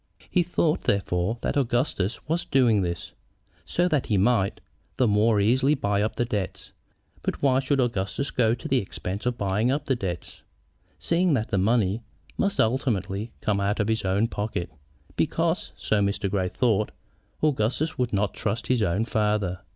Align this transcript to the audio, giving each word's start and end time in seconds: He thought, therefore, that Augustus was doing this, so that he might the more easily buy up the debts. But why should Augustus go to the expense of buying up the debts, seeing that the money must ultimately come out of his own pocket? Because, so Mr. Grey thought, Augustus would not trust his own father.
He 0.31 0.41
thought, 0.41 0.85
therefore, 0.85 1.37
that 1.41 1.55
Augustus 1.55 2.19
was 2.27 2.43
doing 2.45 2.81
this, 2.81 3.11
so 3.67 3.87
that 3.87 4.07
he 4.07 4.17
might 4.17 4.59
the 4.97 5.07
more 5.07 5.39
easily 5.39 5.75
buy 5.75 6.01
up 6.01 6.15
the 6.15 6.25
debts. 6.25 6.71
But 7.21 7.43
why 7.43 7.59
should 7.59 7.79
Augustus 7.79 8.31
go 8.31 8.55
to 8.55 8.67
the 8.67 8.79
expense 8.79 9.27
of 9.27 9.37
buying 9.37 9.69
up 9.69 9.85
the 9.85 9.95
debts, 9.95 10.41
seeing 10.97 11.35
that 11.35 11.49
the 11.51 11.59
money 11.59 12.01
must 12.35 12.59
ultimately 12.59 13.31
come 13.41 13.59
out 13.59 13.79
of 13.79 13.89
his 13.89 14.03
own 14.03 14.27
pocket? 14.27 14.71
Because, 15.15 15.71
so 15.77 16.01
Mr. 16.01 16.27
Grey 16.31 16.49
thought, 16.49 16.89
Augustus 17.43 17.99
would 17.99 18.11
not 18.11 18.33
trust 18.33 18.65
his 18.65 18.81
own 18.81 19.05
father. 19.05 19.59